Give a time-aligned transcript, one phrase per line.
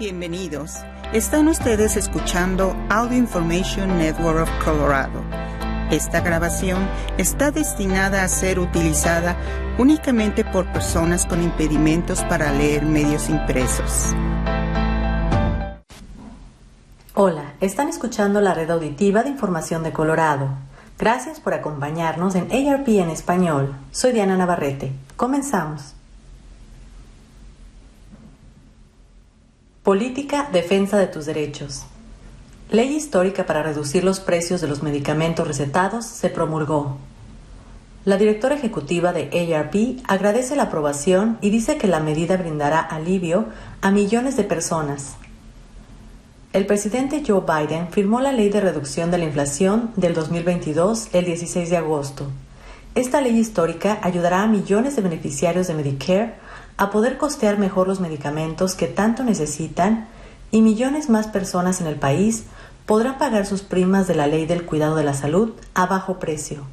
[0.00, 0.76] Bienvenidos.
[1.12, 5.22] Están ustedes escuchando Audio Information Network of Colorado.
[5.90, 6.88] Esta grabación
[7.18, 9.36] está destinada a ser utilizada
[9.76, 14.14] únicamente por personas con impedimentos para leer medios impresos.
[17.12, 20.48] Hola, están escuchando la red auditiva de información de Colorado.
[20.98, 23.74] Gracias por acompañarnos en ARP en español.
[23.90, 24.92] Soy Diana Navarrete.
[25.16, 25.94] Comenzamos.
[29.90, 31.82] Política Defensa de tus Derechos.
[32.70, 36.98] Ley histórica para reducir los precios de los medicamentos recetados se promulgó.
[38.04, 43.46] La directora ejecutiva de ARP agradece la aprobación y dice que la medida brindará alivio
[43.80, 45.16] a millones de personas.
[46.52, 51.24] El presidente Joe Biden firmó la Ley de Reducción de la Inflación del 2022 el
[51.24, 52.28] 16 de agosto.
[52.94, 56.34] Esta ley histórica ayudará a millones de beneficiarios de Medicare
[56.80, 60.08] a poder costear mejor los medicamentos que tanto necesitan
[60.50, 62.44] y millones más personas en el país
[62.86, 66.64] podrán pagar sus primas de la ley del cuidado de la salud a bajo precio.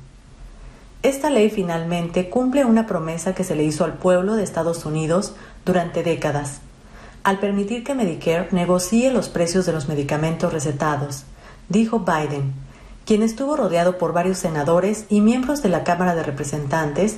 [1.04, 5.36] Esta ley finalmente cumple una promesa que se le hizo al pueblo de Estados Unidos
[5.66, 6.62] durante décadas,
[7.26, 11.26] al permitir que Medicare negocie los precios de los medicamentos recetados,
[11.68, 12.54] dijo Biden,
[13.06, 17.18] quien estuvo rodeado por varios senadores y miembros de la Cámara de Representantes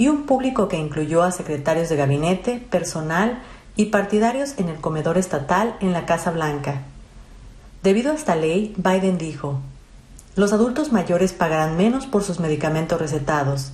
[0.00, 3.42] y un público que incluyó a secretarios de gabinete, personal
[3.76, 6.84] y partidarios en el comedor estatal en la Casa Blanca.
[7.82, 9.60] Debido a esta ley, Biden dijo,
[10.36, 13.72] los adultos mayores pagarán menos por sus medicamentos recetados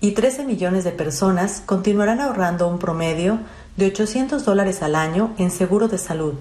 [0.00, 3.40] y 13 millones de personas continuarán ahorrando un promedio
[3.76, 6.36] de 800 dólares al año en seguro de salud,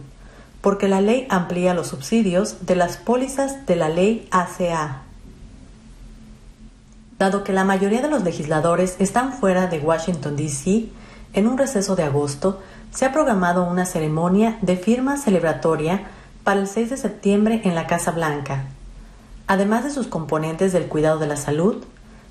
[0.62, 5.09] porque la ley amplía los subsidios de las pólizas de la ley ACA.
[7.20, 10.86] Dado que la mayoría de los legisladores están fuera de Washington, D.C.,
[11.34, 12.62] en un receso de agosto
[12.92, 16.08] se ha programado una ceremonia de firma celebratoria
[16.46, 18.64] para el 6 de septiembre en la Casa Blanca.
[19.48, 21.84] Además de sus componentes del cuidado de la salud,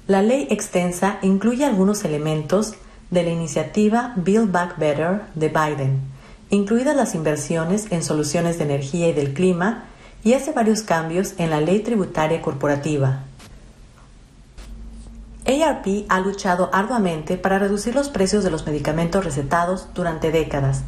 [0.06, 2.72] la ley extensa incluye algunos elementos
[3.10, 6.00] de la iniciativa Build Back Better de Biden,
[6.48, 9.84] incluidas las inversiones en soluciones de energía y del clima,
[10.24, 13.27] y hace varios cambios en la ley tributaria corporativa.
[15.48, 20.82] ARP ha luchado arduamente para reducir los precios de los medicamentos recetados durante décadas,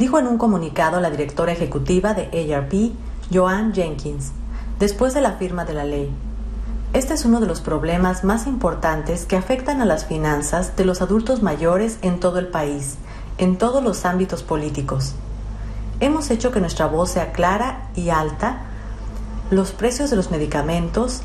[0.00, 2.92] dijo en un comunicado la directora ejecutiva de ARP,
[3.32, 4.32] Joanne Jenkins,
[4.80, 6.10] después de la firma de la ley.
[6.92, 11.02] Este es uno de los problemas más importantes que afectan a las finanzas de los
[11.02, 12.96] adultos mayores en todo el país,
[13.38, 15.14] en todos los ámbitos políticos.
[16.00, 18.62] Hemos hecho que nuestra voz sea clara y alta.
[19.52, 21.22] Los precios de los medicamentos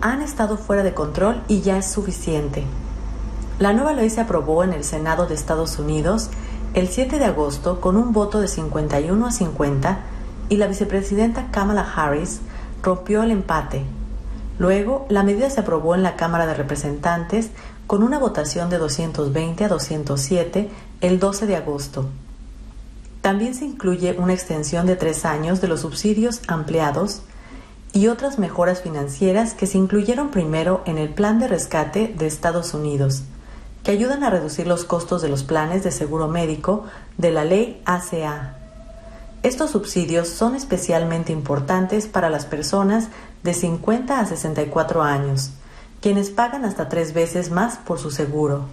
[0.00, 2.64] han estado fuera de control y ya es suficiente.
[3.58, 6.30] La nueva ley se aprobó en el Senado de Estados Unidos
[6.72, 10.00] el 7 de agosto con un voto de 51 a 50
[10.48, 12.40] y la vicepresidenta Kamala Harris
[12.82, 13.84] rompió el empate.
[14.58, 17.50] Luego, la medida se aprobó en la Cámara de Representantes
[17.86, 22.08] con una votación de 220 a 207 el 12 de agosto.
[23.20, 27.22] También se incluye una extensión de tres años de los subsidios ampliados
[27.92, 32.72] y otras mejoras financieras que se incluyeron primero en el Plan de Rescate de Estados
[32.74, 33.22] Unidos,
[33.82, 36.84] que ayudan a reducir los costos de los planes de seguro médico
[37.18, 38.56] de la ley ACA.
[39.42, 43.08] Estos subsidios son especialmente importantes para las personas
[43.42, 45.50] de 50 a 64 años,
[46.00, 48.66] quienes pagan hasta tres veces más por su seguro.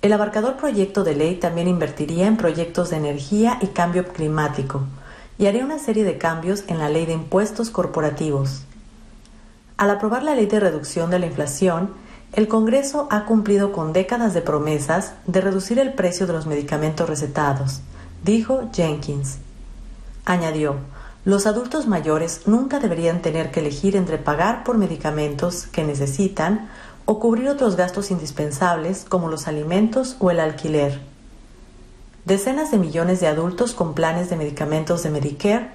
[0.00, 4.82] El abarcador proyecto de ley también invertiría en proyectos de energía y cambio climático,
[5.38, 8.62] y haré una serie de cambios en la ley de impuestos corporativos.
[9.76, 11.90] Al aprobar la ley de reducción de la inflación,
[12.32, 17.08] el Congreso ha cumplido con décadas de promesas de reducir el precio de los medicamentos
[17.08, 17.80] recetados,
[18.24, 19.38] dijo Jenkins.
[20.24, 20.76] Añadió,
[21.24, 26.68] los adultos mayores nunca deberían tener que elegir entre pagar por medicamentos que necesitan
[27.06, 31.13] o cubrir otros gastos indispensables como los alimentos o el alquiler.
[32.24, 35.70] Decenas de millones de adultos con planes de medicamentos de Medicare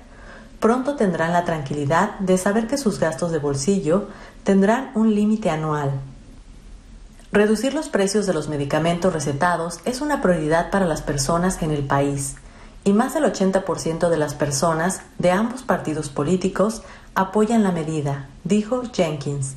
[0.60, 4.08] pronto tendrán la tranquilidad de saber que sus gastos de bolsillo
[4.44, 5.92] tendrán un límite anual.
[7.32, 11.86] Reducir los precios de los medicamentos recetados es una prioridad para las personas en el
[11.86, 12.36] país
[12.84, 16.82] y más del 80% de las personas de ambos partidos políticos
[17.14, 19.54] apoyan la medida, dijo Jenkins.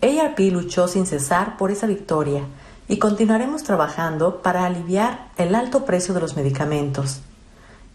[0.00, 2.44] ARP luchó sin cesar por esa victoria
[2.88, 7.20] y continuaremos trabajando para aliviar el alto precio de los medicamentos.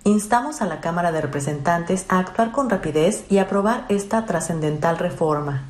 [0.04, 5.66] Instamos a la Cámara de Representantes a actuar con rapidez y aprobar esta trascendental reforma.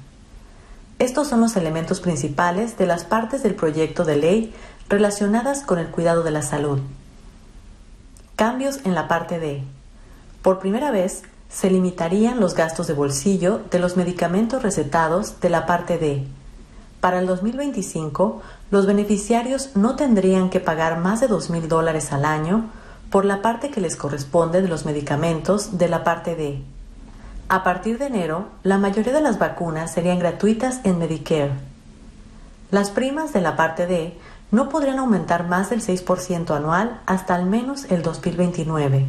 [1.00, 4.54] Estos son los elementos principales de las partes del proyecto de ley
[4.90, 6.80] relacionadas con el cuidado de la salud.
[8.36, 9.64] Cambios en la parte D.
[10.42, 15.66] Por primera vez, se limitarían los gastos de bolsillo de los medicamentos recetados de la
[15.66, 16.28] parte D.
[17.00, 22.25] Para el 2025, los beneficiarios no tendrían que pagar más de dos mil dólares al
[22.25, 22.69] año
[23.10, 26.62] por la parte que les corresponde de los medicamentos de la parte D.
[27.48, 31.52] A partir de enero, la mayoría de las vacunas serían gratuitas en Medicare.
[32.72, 34.18] Las primas de la parte D
[34.52, 39.06] no podrían aumentar más del 6% anual hasta al menos el 2029.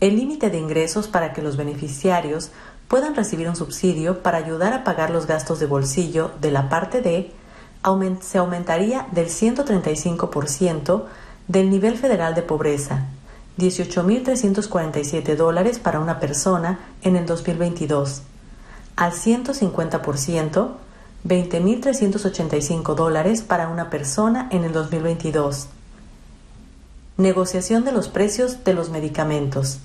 [0.00, 2.50] El límite de ingresos para que los beneficiarios
[2.88, 7.02] puedan recibir un subsidio para ayudar a pagar los gastos de bolsillo de la parte
[7.02, 7.30] D
[8.20, 11.04] se aumentaría del 135%
[11.48, 13.04] del nivel federal de pobreza,
[13.58, 18.22] 18.347 dólares para una persona en el 2022,
[18.96, 20.68] al 150%,
[21.26, 25.68] 20.385 dólares para una persona en el 2022.
[27.16, 29.78] Negociación de los precios de los medicamentos.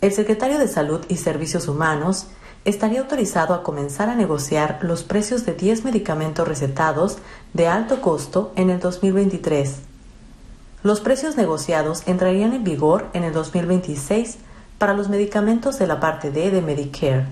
[0.00, 2.28] El secretario de Salud y Servicios Humanos
[2.64, 7.18] estaría autorizado a comenzar a negociar los precios de 10 medicamentos recetados
[7.54, 9.76] de alto costo en el 2023.
[10.82, 14.38] Los precios negociados entrarían en vigor en el 2026
[14.78, 17.26] para los medicamentos de la parte D de Medicare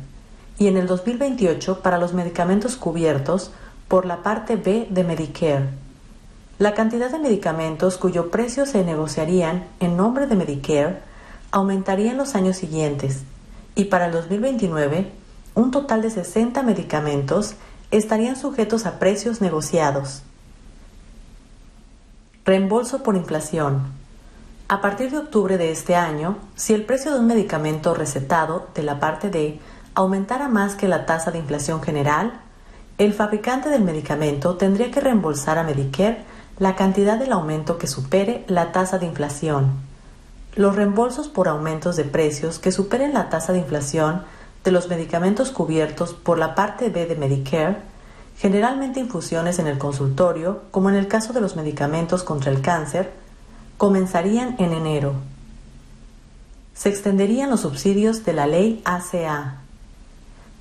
[0.58, 3.52] y en el 2028 para los medicamentos cubiertos
[3.86, 5.70] por la parte B de Medicare.
[6.58, 10.98] La cantidad de medicamentos cuyo precio se negociarían en nombre de Medicare
[11.50, 13.22] aumentaría en los años siguientes
[13.74, 15.12] y para el 2029
[15.58, 17.54] un total de 60 medicamentos
[17.90, 20.22] estarían sujetos a precios negociados.
[22.44, 23.82] Reembolso por inflación.
[24.68, 28.84] A partir de octubre de este año, si el precio de un medicamento recetado de
[28.84, 29.58] la parte D
[29.94, 32.40] aumentara más que la tasa de inflación general,
[32.96, 36.22] el fabricante del medicamento tendría que reembolsar a Medicare
[36.60, 39.72] la cantidad del aumento que supere la tasa de inflación.
[40.54, 44.22] Los reembolsos por aumentos de precios que superen la tasa de inflación
[44.68, 47.78] de los medicamentos cubiertos por la parte B de Medicare
[48.36, 53.10] generalmente infusiones en el consultorio, como en el caso de los medicamentos contra el cáncer,
[53.78, 55.14] comenzarían en enero.
[56.74, 59.62] Se extenderían los subsidios de la ley ACA.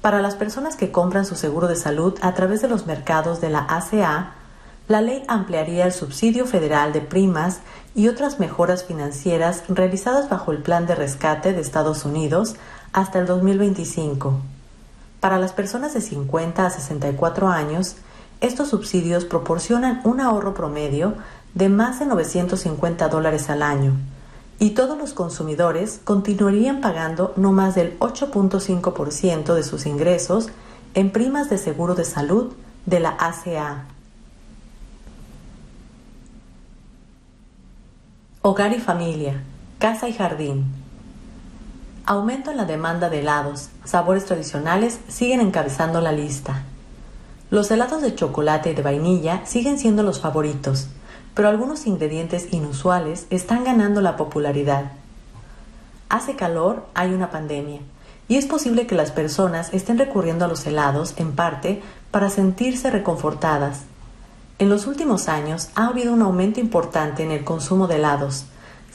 [0.01, 3.50] Para las personas que compran su seguro de salud a través de los mercados de
[3.50, 4.36] la ACA,
[4.88, 7.60] la ley ampliaría el subsidio federal de primas
[7.94, 12.56] y otras mejoras financieras realizadas bajo el Plan de Rescate de Estados Unidos
[12.97, 14.39] hasta el 2025.
[15.19, 17.97] Para las personas de 50 a 64 años,
[18.41, 21.13] estos subsidios proporcionan un ahorro promedio
[21.53, 23.94] de más de 950 dólares al año
[24.57, 30.50] y todos los consumidores continuarían pagando no más del 8.5% de sus ingresos
[30.95, 32.53] en primas de seguro de salud
[32.88, 33.85] de la ACA.
[38.41, 39.43] Hogar y familia,
[39.77, 40.87] casa y jardín,
[42.09, 46.63] Aumento en la demanda de helados, sabores tradicionales siguen encabezando la lista.
[47.50, 50.88] Los helados de chocolate y de vainilla siguen siendo los favoritos,
[51.33, 54.94] pero algunos ingredientes inusuales están ganando la popularidad.
[56.07, 57.81] Hace calor, hay una pandemia,
[58.30, 62.89] y es posible que las personas estén recurriendo a los helados en parte para sentirse
[62.89, 63.81] reconfortadas.
[64.60, 68.45] En los últimos años ha habido un aumento importante en el consumo de helados,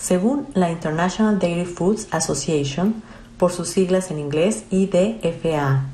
[0.03, 3.03] según la International Dairy Foods Association,
[3.39, 5.85] por sus siglas en inglés IDFA,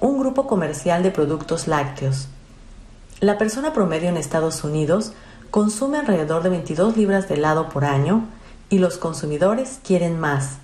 [0.00, 2.28] un grupo comercial de productos lácteos.
[3.20, 5.12] La persona promedio en Estados Unidos
[5.50, 8.24] consume alrededor de 22 libras de helado por año
[8.70, 10.56] y los consumidores quieren más.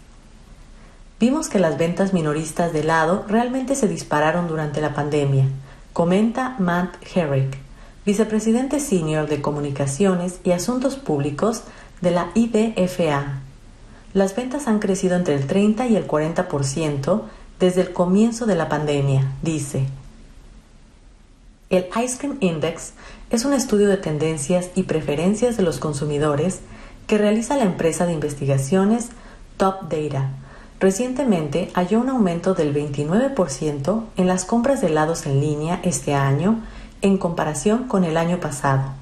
[1.21, 5.44] Vimos que las ventas minoristas de helado realmente se dispararon durante la pandemia,
[5.92, 7.59] comenta Matt Herrick,
[8.06, 11.64] vicepresidente senior de Comunicaciones y Asuntos Públicos
[12.00, 13.41] de la IDFA.
[14.15, 17.23] Las ventas han crecido entre el 30 y el 40%
[17.61, 19.87] desde el comienzo de la pandemia, dice.
[21.69, 22.93] El Ice Cream Index
[23.31, 26.61] es un estudio de tendencias y preferencias de los consumidores
[27.07, 29.09] que realiza la empresa de investigaciones
[29.57, 30.31] Top Data.
[30.79, 36.61] Recientemente halló un aumento del 29% en las compras de helados en línea este año
[37.03, 38.93] en comparación con el año pasado.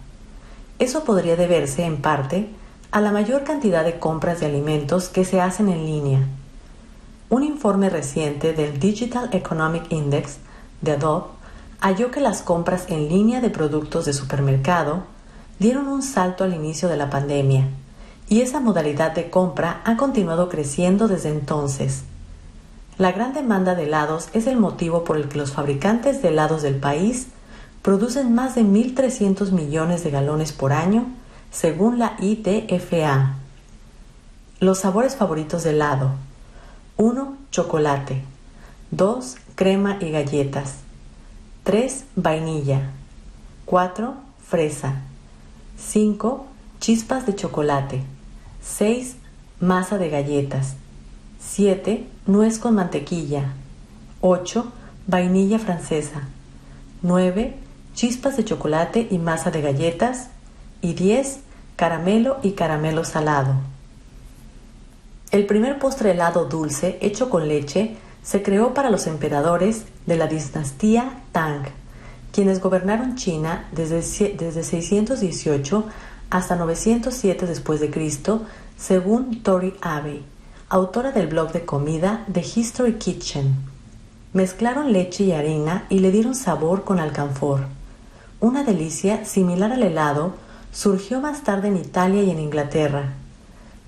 [0.79, 2.49] Eso podría deberse en parte
[2.95, 6.21] a la mayor cantidad de compras de alimentos que se hacen en línea.
[7.29, 10.37] Un informe reciente del Digital Economic Index
[10.81, 11.27] de Adobe
[11.81, 15.03] halló que las compras en línea de productos de supermercado
[15.59, 17.67] dieron un salto al inicio de la pandemia
[18.29, 22.05] y esa modalidad de compra ha continuado creciendo desde entonces.
[22.97, 26.63] La gran demanda de helados es el motivo por el que los fabricantes de helados
[26.63, 27.27] del país
[27.83, 31.07] producen más de 1.300 millones de galones por año
[31.55, 33.37] según la IDFA.
[34.59, 36.11] Los sabores favoritos de helado.
[36.97, 37.37] 1.
[37.53, 38.23] Chocolate.
[38.91, 39.37] 2.
[39.55, 40.79] Crema y galletas.
[41.63, 42.07] 3.
[42.17, 42.91] Vainilla.
[43.67, 44.15] 4.
[44.45, 45.03] Fresa.
[45.79, 46.47] 5.
[46.81, 48.03] Chispas de chocolate.
[48.61, 49.15] 6.
[49.61, 50.75] Masa de galletas.
[51.39, 52.05] 7.
[52.27, 53.53] Nuez con mantequilla.
[54.23, 54.73] 8.
[55.07, 56.23] Vainilla francesa.
[57.03, 57.57] 9.
[57.95, 60.31] Chispas de chocolate y masa de galletas.
[60.85, 61.39] Y 10.
[61.77, 63.55] Caramelo y caramelo salado.
[65.31, 70.27] El primer postre helado dulce hecho con leche se creó para los emperadores de la
[70.27, 71.65] dinastía Tang,
[72.33, 75.87] quienes gobernaron China desde, desde 618
[76.29, 78.43] hasta 907 después de Cristo,
[78.77, 80.23] según Tori Abbey,
[80.69, 83.57] autora del blog de comida The History Kitchen.
[84.35, 87.69] Mezclaron leche y harina y le dieron sabor con alcanfor.
[88.39, 90.44] Una delicia similar al helado
[90.75, 93.15] surgió más tarde en Italia y en Inglaterra,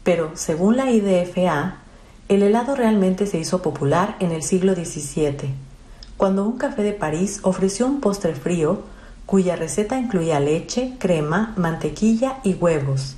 [0.05, 1.79] pero según la IDFA,
[2.29, 5.53] el helado realmente se hizo popular en el siglo XVII,
[6.17, 8.85] cuando un café de París ofreció un postre frío
[9.27, 13.17] cuya receta incluía leche, crema, mantequilla y huevos.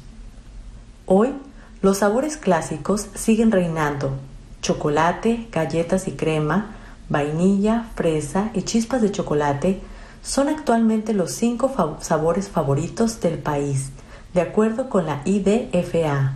[1.04, 1.34] Hoy,
[1.82, 4.16] los sabores clásicos siguen reinando.
[4.62, 6.74] Chocolate, galletas y crema,
[7.10, 9.80] vainilla, fresa y chispas de chocolate
[10.28, 13.92] son actualmente los cinco sabores favoritos del país,
[14.34, 16.34] de acuerdo con la IDFA.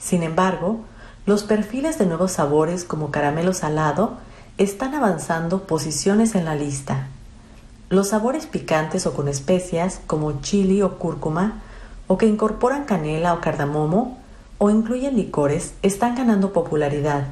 [0.00, 0.80] Sin embargo,
[1.24, 4.14] los perfiles de nuevos sabores como caramelo salado
[4.58, 7.06] están avanzando posiciones en la lista.
[7.90, 11.62] Los sabores picantes o con especias como chili o cúrcuma
[12.08, 14.18] o que incorporan canela o cardamomo
[14.58, 17.28] o incluyen licores están ganando popularidad.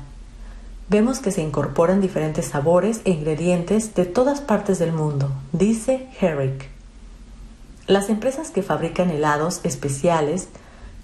[0.89, 6.69] Vemos que se incorporan diferentes sabores e ingredientes de todas partes del mundo, dice Herrick.
[7.87, 10.49] Las empresas que fabrican helados especiales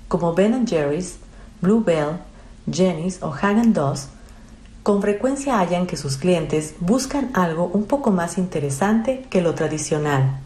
[0.08, 1.16] como Ben Jerry's
[1.62, 2.18] Bluebell,
[2.70, 4.08] Jenny's o Hagen Dazs,
[4.82, 10.40] con frecuencia hallan que sus clientes buscan algo un poco más interesante que lo tradicional.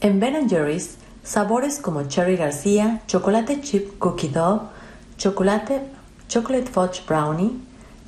[0.00, 4.62] En Ben Jerry's, sabores como Cherry Garcia, Chocolate Chip Cookie Dough,
[5.18, 5.82] Chocolate,
[6.28, 7.65] Chocolate Fudge Brownie,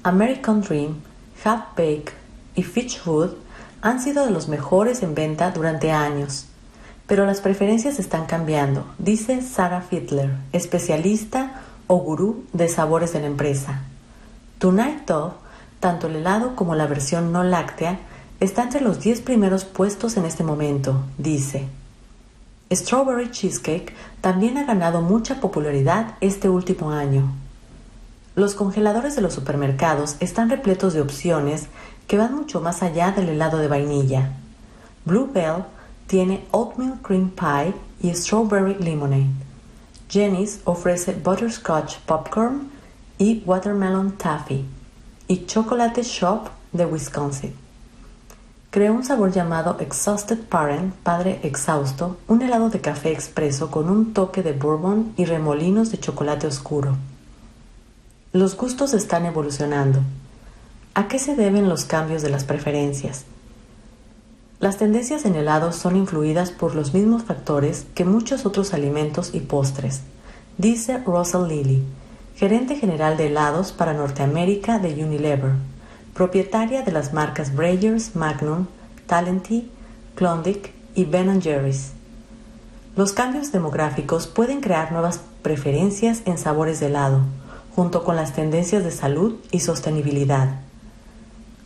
[0.09, 1.03] American Dream,
[1.45, 2.15] Half Bake
[2.55, 3.33] y Fitchwood
[3.83, 6.47] han sido de los mejores en venta durante años.
[7.07, 13.27] Pero las preferencias están cambiando, dice Sarah Fiedler, especialista o gurú de sabores de la
[13.27, 13.83] empresa.
[14.59, 15.35] Tonight Dove,
[15.79, 17.99] tanto el helado como la versión no láctea,
[18.41, 21.67] está entre los 10 primeros puestos en este momento, dice.
[22.73, 27.31] Strawberry Cheesecake también ha ganado mucha popularidad este último año.
[28.39, 31.67] Los congeladores de los supermercados están repletos de opciones
[32.07, 34.31] que van mucho más allá del helado de vainilla.
[35.05, 35.65] Bluebell
[36.07, 39.33] tiene oatmeal cream pie y strawberry lemonade.
[40.09, 42.71] Jenny's ofrece butterscotch popcorn
[43.19, 44.65] y watermelon taffy
[45.27, 47.53] y chocolate shop de Wisconsin.
[48.71, 54.15] Creó un sabor llamado Exhausted Parent, padre exhausto, un helado de café expreso con un
[54.15, 56.97] toque de bourbon y remolinos de chocolate oscuro.
[58.35, 60.01] Los gustos están evolucionando.
[60.93, 63.25] ¿A qué se deben los cambios de las preferencias?
[64.61, 69.41] Las tendencias en helados son influidas por los mismos factores que muchos otros alimentos y
[69.41, 70.03] postres,
[70.59, 71.83] dice Russell Lilly,
[72.37, 75.53] gerente general de helados para Norteamérica de Unilever,
[76.13, 78.67] propietaria de las marcas Breyers, Magnum,
[79.07, 79.71] Talenti,
[80.17, 81.93] Klondike y Ben Jerry's.
[82.95, 87.23] Los cambios demográficos pueden crear nuevas preferencias en sabores de helado,
[87.79, 90.49] junto con las tendencias de salud y sostenibilidad.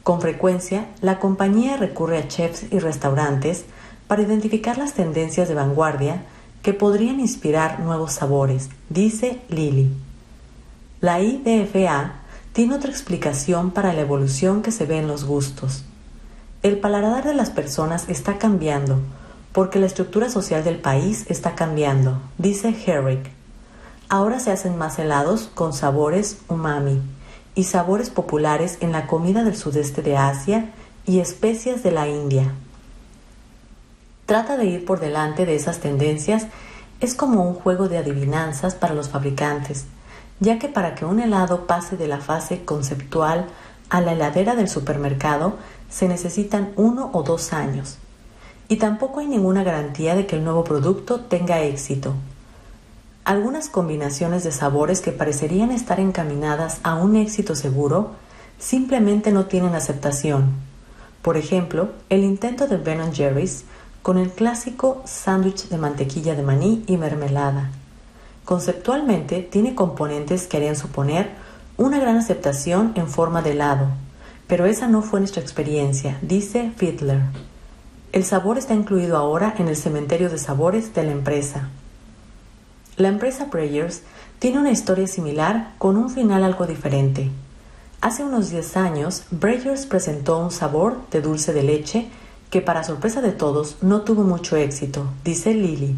[0.03, 3.65] Con frecuencia, la compañía recurre a chefs y restaurantes
[4.09, 6.23] para identificar las tendencias de vanguardia
[6.61, 9.91] que podrían inspirar nuevos sabores, dice Lily.
[11.01, 12.13] La IDFA
[12.53, 15.83] tiene otra explicación para la evolución que se ve en los gustos.
[16.63, 19.01] El paladar de las personas está cambiando
[19.53, 23.42] porque la estructura social del país está cambiando, dice Herrick.
[24.13, 27.01] Ahora se hacen más helados con sabores umami
[27.55, 30.71] y sabores populares en la comida del sudeste de Asia
[31.07, 32.53] y especias de la India.
[34.27, 36.49] Trata de ir por delante de esas tendencias
[37.01, 39.87] es como un juego de adivinanzas para los fabricantes,
[40.41, 43.47] ya que para que un helado pase de la fase conceptual
[43.89, 45.57] a la heladera del supermercado
[45.89, 47.97] se necesitan uno o dos años.
[48.69, 52.13] Y tampoco hay ninguna garantía de que el nuevo producto tenga éxito,
[53.25, 58.11] algunas combinaciones de sabores que parecerían estar encaminadas a un éxito seguro
[58.59, 60.51] simplemente no tienen aceptación.
[61.23, 63.65] Por ejemplo, el intento de Ben Jerry's
[64.03, 67.71] con el clásico sándwich de mantequilla de maní y mermelada.
[68.45, 71.31] Conceptualmente tiene componentes que harían suponer
[71.77, 73.87] una gran aceptación en forma de helado,
[74.49, 77.21] pero esa no fue nuestra experiencia, dice Fiedler.
[78.11, 81.69] El sabor está incluido ahora en el cementerio de sabores de la empresa.
[83.03, 84.03] La empresa Prayers
[84.39, 87.33] tiene una historia similar con un final algo diferente.
[88.01, 92.07] Hace unos 10 años, Breyers presentó un sabor de dulce de leche
[92.49, 95.97] que para sorpresa de todos no tuvo mucho éxito, dice Lily.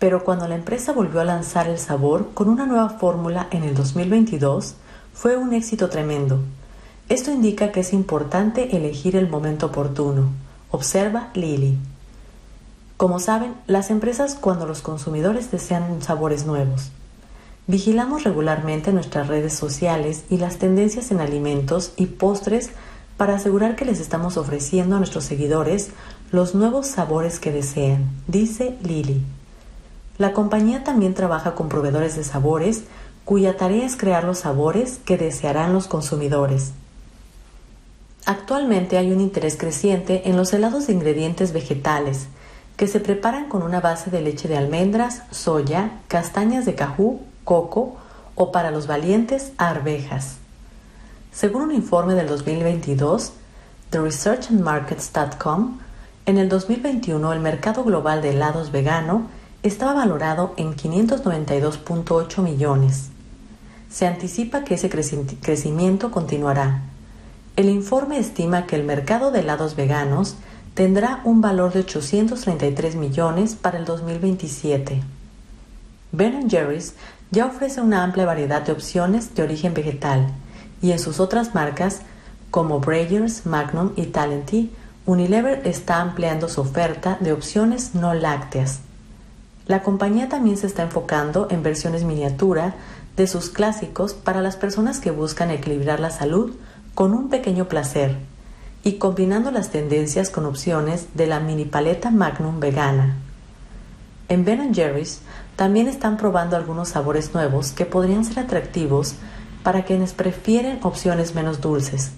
[0.00, 3.76] Pero cuando la empresa volvió a lanzar el sabor con una nueva fórmula en el
[3.76, 4.74] 2022,
[5.14, 6.40] fue un éxito tremendo.
[7.08, 10.30] Esto indica que es importante elegir el momento oportuno,
[10.72, 11.78] observa Lily.
[12.96, 16.90] Como saben, las empresas cuando los consumidores desean sabores nuevos.
[17.66, 22.70] Vigilamos regularmente nuestras redes sociales y las tendencias en alimentos y postres
[23.16, 25.90] para asegurar que les estamos ofreciendo a nuestros seguidores
[26.32, 29.22] los nuevos sabores que desean, dice Lily.
[30.16, 32.84] La compañía también trabaja con proveedores de sabores
[33.26, 36.72] cuya tarea es crear los sabores que desearán los consumidores.
[38.24, 42.28] Actualmente hay un interés creciente en los helados de ingredientes vegetales,
[42.76, 47.96] que se preparan con una base de leche de almendras, soya, castañas de cajú coco
[48.34, 50.36] o para los valientes arvejas.
[51.32, 53.32] Según un informe del 2022
[53.90, 55.78] de researchandmarkets.com,
[56.26, 59.28] en el 2021 el mercado global de helados vegano
[59.62, 63.08] estaba valorado en 592.8 millones.
[63.90, 66.82] Se anticipa que ese crecimiento continuará.
[67.56, 70.36] El informe estima que el mercado de helados veganos
[70.76, 75.02] tendrá un valor de 833 millones para el 2027.
[76.12, 76.92] Ben Jerry's
[77.30, 80.28] ya ofrece una amplia variedad de opciones de origen vegetal
[80.82, 82.02] y en sus otras marcas
[82.50, 84.70] como Breyers, Magnum y Talenti,
[85.06, 88.80] Unilever está ampliando su oferta de opciones no lácteas.
[89.66, 92.74] La compañía también se está enfocando en versiones miniatura
[93.16, 96.54] de sus clásicos para las personas que buscan equilibrar la salud
[96.94, 98.35] con un pequeño placer
[98.86, 103.16] y combinando las tendencias con opciones de la mini paleta Magnum vegana.
[104.28, 105.22] En Ben Jerry's
[105.56, 109.16] también están probando algunos sabores nuevos que podrían ser atractivos
[109.64, 112.12] para quienes prefieren opciones menos dulces.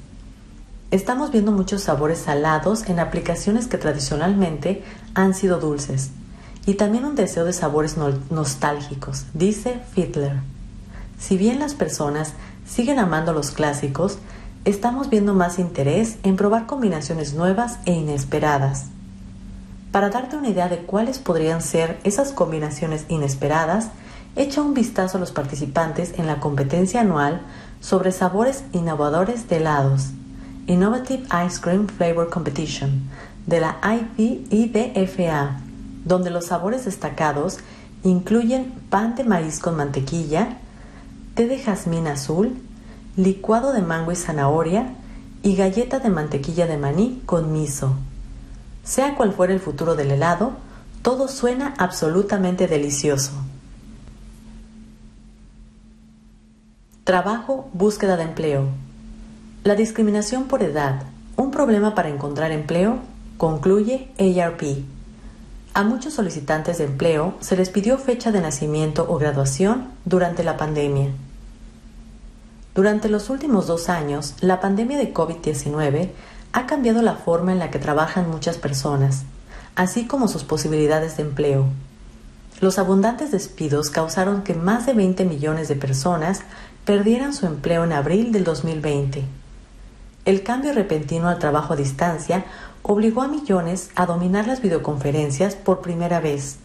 [0.90, 6.11] Estamos viendo muchos sabores salados en aplicaciones que tradicionalmente han sido dulces
[6.66, 7.96] y también un deseo de sabores
[8.28, 10.35] nostálgicos, dice Fiedler.
[11.18, 12.35] Si bien las personas
[12.66, 14.18] siguen amando los clásicos,
[14.68, 18.85] estamos viendo más interés en probar combinaciones nuevas e inesperadas.
[19.92, 23.88] Para darte una idea de cuáles podrían ser esas combinaciones inesperadas,
[24.37, 27.40] echa un vistazo a los participantes en la competencia anual
[27.81, 30.11] sobre sabores innovadores de helados,
[30.66, 33.09] Innovative Ice Cream Flavor Competition,
[33.46, 35.61] de la IPIDFA,
[36.04, 37.59] donde los sabores destacados
[38.02, 40.59] incluyen pan de maíz con mantequilla,
[41.35, 42.67] té de jazmín azul,
[43.18, 44.94] licuado de mango y zanahoria
[45.42, 47.96] y galleta de mantequilla de maní con miso.
[48.85, 50.52] Sea cual fuera el futuro del helado,
[51.02, 53.33] todo suena absolutamente delicioso.
[57.02, 58.68] Trabajo, búsqueda de empleo.
[59.64, 61.02] La discriminación por edad,
[61.37, 63.00] un problema para encontrar empleo,
[63.37, 64.62] concluye ARP.
[65.74, 70.57] A muchos solicitantes de empleo se les pidió fecha de nacimiento o graduación durante la
[70.57, 71.11] pandemia.
[72.79, 76.11] Durante los últimos dos años, la pandemia de COVID-19
[76.53, 79.25] ha cambiado la forma en la que trabajan muchas personas,
[79.75, 81.64] así como sus posibilidades de empleo.
[82.61, 86.43] Los abundantes despidos causaron que más de 20 millones de personas
[86.85, 89.25] perdieran su empleo en abril del 2020.
[90.25, 92.45] El cambio repentino al trabajo a distancia
[92.85, 96.59] obligó a millones a dominar las videoconferencias por primera vez.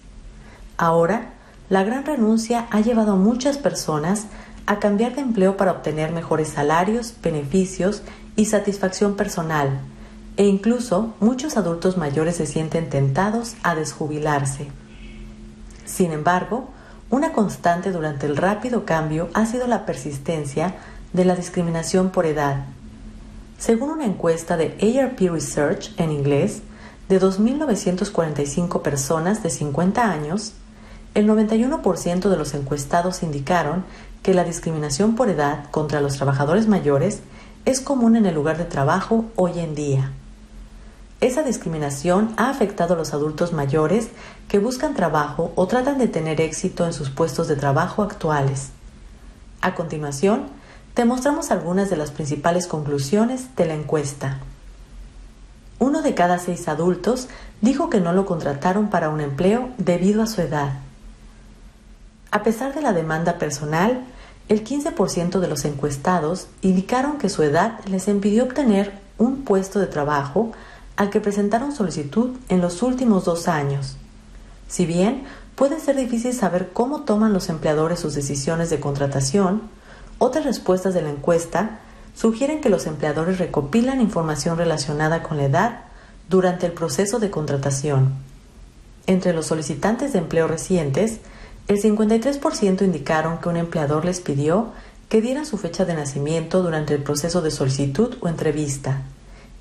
[0.78, 1.34] Ahora,
[1.70, 4.28] la gran renuncia ha llevado a muchas personas
[4.66, 8.02] a cambiar de empleo para obtener mejores salarios, beneficios
[8.36, 9.82] y satisfacción personal,
[10.38, 14.68] e incluso muchos adultos mayores se sienten tentados a desjubilarse.
[15.86, 16.70] Sin embargo,
[17.10, 20.76] una constante durante el rápido cambio ha sido la persistencia
[21.12, 22.66] de la discriminación por edad.
[23.60, 26.62] Según una encuesta de ARP Research en inglés,
[27.10, 30.54] de 2.945 personas de 50 años,
[31.14, 33.86] el 91% de los encuestados indicaron
[34.24, 37.20] que la discriminación por edad contra los trabajadores mayores
[37.66, 40.12] es común en el lugar de trabajo hoy en día.
[41.20, 44.10] Esa discriminación ha afectado a los adultos mayores
[44.48, 48.70] que buscan trabajo o tratan de tener éxito en sus puestos de trabajo actuales.
[49.62, 50.48] A continuación,
[50.94, 54.40] te mostramos algunas de las principales conclusiones de la encuesta.
[55.80, 57.28] Uno de cada seis adultos
[57.62, 60.74] dijo que no lo contrataron para un empleo debido a su edad.
[62.32, 64.04] A pesar de la demanda personal,
[64.50, 69.88] el 15% de los encuestados indicaron que su edad les impidió obtener un puesto de
[69.88, 70.52] trabajo
[70.96, 73.96] al que presentaron solicitud en los últimos dos años.
[74.68, 75.24] Si bien
[75.56, 79.62] puede ser difícil saber cómo toman los empleadores sus decisiones de contratación,
[80.20, 81.80] otras respuestas de la encuesta
[82.16, 85.80] sugieren que los empleadores recopilan información relacionada con la edad
[86.30, 88.14] durante el proceso de contratación.
[89.08, 91.20] Entre los solicitantes de empleo recientes,
[91.68, 94.72] el 53% indicaron que un empleador les pidió
[95.10, 99.04] que dieran su fecha de nacimiento durante el proceso de solicitud o entrevista,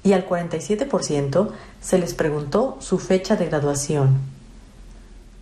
[0.03, 4.19] y al 47% se les preguntó su fecha de graduación.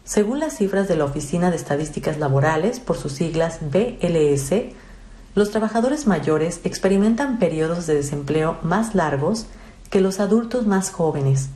[0.05, 4.75] Según las cifras de la Oficina de Estadísticas Laborales, por sus siglas BLS,
[5.35, 9.46] los trabajadores mayores experimentan periodos de desempleo más largos
[9.88, 11.51] que los adultos más jóvenes.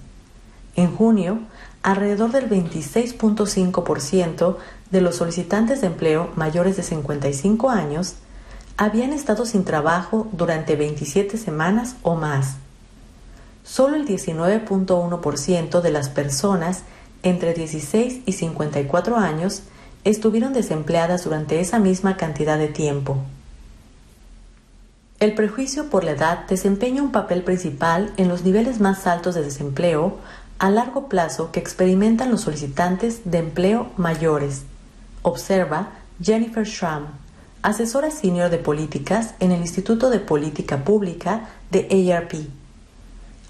[0.76, 1.40] En junio,
[1.82, 4.56] alrededor del 26.5%
[4.90, 8.14] de los solicitantes de empleo mayores de 55 años
[8.76, 12.56] habían estado sin trabajo durante 27 semanas o más.
[13.64, 16.82] Solo el 19.1% de las personas
[17.22, 19.62] entre 16 y 54 años
[20.04, 23.18] estuvieron desempleadas durante esa misma cantidad de tiempo.
[25.20, 29.42] El prejuicio por la edad desempeña un papel principal en los niveles más altos de
[29.42, 30.18] desempleo
[30.58, 34.64] a largo plazo que experimentan los solicitantes de empleo mayores,
[35.24, 35.88] observa
[36.22, 37.06] Jennifer Schramm,
[37.62, 42.34] asesora senior de políticas en el Instituto de Política Pública de ARP.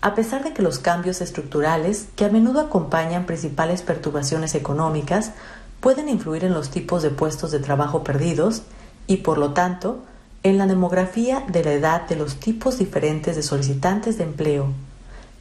[0.00, 5.32] A pesar de que los cambios estructurales que a menudo acompañan principales perturbaciones económicas
[5.80, 8.62] pueden influir en los tipos de puestos de trabajo perdidos
[9.06, 10.02] y, por lo tanto,
[10.44, 14.68] en la demografía de la edad de los tipos diferentes de solicitantes de empleo.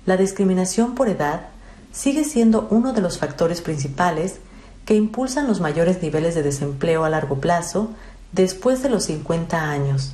[0.05, 1.41] La discriminación por edad
[1.91, 4.39] sigue siendo uno de los factores principales
[4.85, 7.91] que impulsan los mayores niveles de desempleo a largo plazo
[8.31, 10.13] después de los 50 años.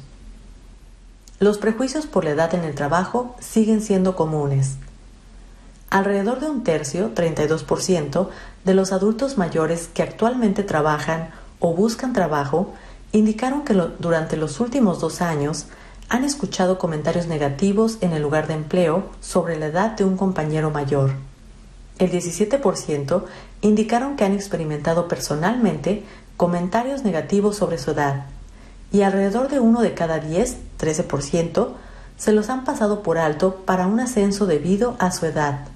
[1.39, 4.75] Los prejuicios por la edad en el trabajo siguen siendo comunes.
[5.89, 8.29] Alrededor de un tercio, 32%,
[8.65, 11.29] de los adultos mayores que actualmente trabajan
[11.59, 12.73] o buscan trabajo
[13.11, 15.65] indicaron que durante los últimos dos años
[16.09, 20.71] han escuchado comentarios negativos en el lugar de empleo sobre la edad de un compañero
[20.71, 21.11] mayor.
[21.99, 23.23] El 17%
[23.61, 26.03] indicaron que han experimentado personalmente
[26.37, 28.25] comentarios negativos sobre su edad
[28.91, 31.73] y alrededor de uno de cada 10, 13%,
[32.17, 35.67] se los han pasado por alto para un ascenso debido a su edad.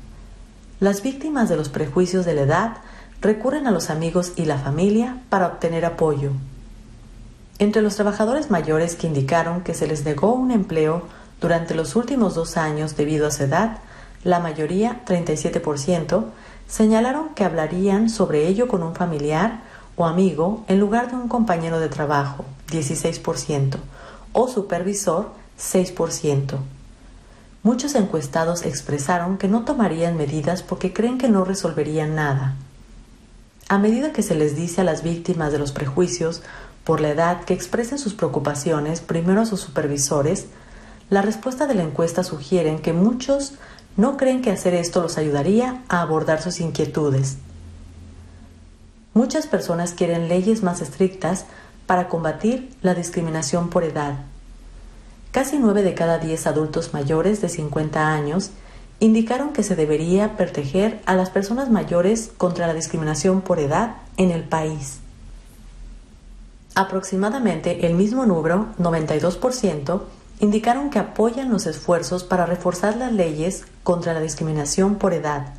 [0.79, 2.77] Las víctimas de los prejuicios de la edad
[3.21, 6.31] recurren a los amigos y la familia para obtener apoyo.
[7.59, 11.03] Entre los trabajadores mayores que indicaron que se les negó un empleo
[11.39, 13.77] durante los últimos dos años debido a su edad,
[14.23, 16.25] la mayoría, 37%,
[16.73, 19.61] señalaron que hablarían sobre ello con un familiar
[19.95, 23.75] o amigo en lugar de un compañero de trabajo, 16%,
[24.31, 26.57] o supervisor, 6%.
[27.61, 32.55] Muchos encuestados expresaron que no tomarían medidas porque creen que no resolverían nada.
[33.69, 36.41] A medida que se les dice a las víctimas de los prejuicios
[36.83, 40.47] por la edad que expresen sus preocupaciones primero a sus supervisores,
[41.11, 43.53] la respuesta de la encuesta sugiere que muchos
[43.97, 47.37] no creen que hacer esto los ayudaría a abordar sus inquietudes.
[49.13, 51.45] Muchas personas quieren leyes más estrictas
[51.85, 54.15] para combatir la discriminación por edad.
[55.31, 58.51] Casi 9 de cada 10 adultos mayores de 50 años
[58.99, 64.31] indicaron que se debería proteger a las personas mayores contra la discriminación por edad en
[64.31, 64.99] el país.
[66.75, 70.01] Aproximadamente el mismo número, 92%,
[70.39, 75.53] indicaron que apoyan los esfuerzos para reforzar las leyes contra la discriminación por edad.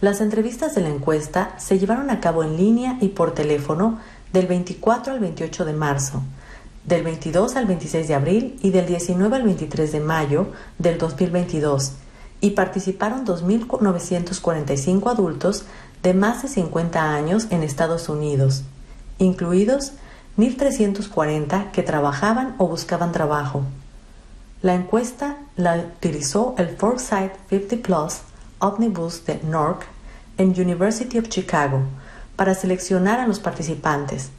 [0.00, 3.98] Las entrevistas de la encuesta se llevaron a cabo en línea y por teléfono
[4.32, 6.22] del 24 al 28 de marzo,
[6.84, 11.92] del 22 al 26 de abril y del 19 al 23 de mayo del 2022
[12.40, 15.64] y participaron 2.945 adultos
[16.02, 18.64] de más de 50 años en Estados Unidos,
[19.18, 19.92] incluidos
[20.36, 23.62] 1.340 que trabajaban o buscaban trabajo.
[24.64, 28.20] La encuesta la utilizó el Foresight 50 Plus
[28.60, 29.84] Omnibus de NORC
[30.38, 31.80] en University of Chicago
[32.34, 34.30] para seleccionar a los participantes.